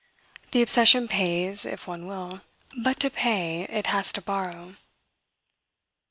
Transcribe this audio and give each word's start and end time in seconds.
The 0.49 0.63
obsession 0.63 1.07
pays, 1.07 1.63
if 1.63 1.85
one 1.87 2.07
will; 2.07 2.41
but 2.75 2.99
to 3.01 3.11
pay 3.11 3.65
it 3.69 3.85
has 3.85 4.11
to 4.13 4.21
borrow. 4.23 4.77